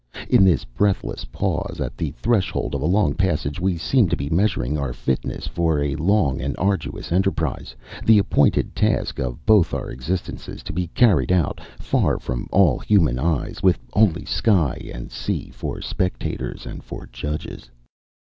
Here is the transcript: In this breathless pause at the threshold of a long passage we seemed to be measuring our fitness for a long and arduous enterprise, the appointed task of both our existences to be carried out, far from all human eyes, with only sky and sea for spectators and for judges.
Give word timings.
In 0.31 0.43
this 0.43 0.65
breathless 0.65 1.25
pause 1.25 1.79
at 1.79 1.95
the 1.95 2.09
threshold 2.17 2.73
of 2.73 2.81
a 2.81 2.87
long 2.87 3.13
passage 3.13 3.59
we 3.59 3.77
seemed 3.77 4.09
to 4.09 4.15
be 4.17 4.31
measuring 4.31 4.75
our 4.75 4.93
fitness 4.93 5.45
for 5.45 5.77
a 5.77 5.95
long 5.95 6.41
and 6.41 6.55
arduous 6.57 7.11
enterprise, 7.11 7.75
the 8.03 8.17
appointed 8.17 8.75
task 8.75 9.19
of 9.19 9.45
both 9.45 9.75
our 9.75 9.91
existences 9.91 10.63
to 10.63 10.73
be 10.73 10.87
carried 10.95 11.31
out, 11.31 11.61
far 11.77 12.17
from 12.17 12.47
all 12.51 12.79
human 12.79 13.19
eyes, 13.19 13.61
with 13.61 13.77
only 13.93 14.25
sky 14.25 14.89
and 14.91 15.11
sea 15.11 15.51
for 15.51 15.79
spectators 15.83 16.65
and 16.65 16.83
for 16.83 17.05
judges. 17.05 17.69